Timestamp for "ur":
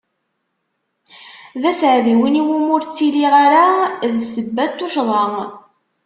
2.75-2.81